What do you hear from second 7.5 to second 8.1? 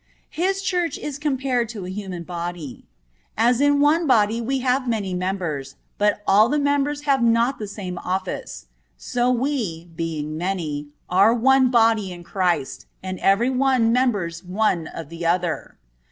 the same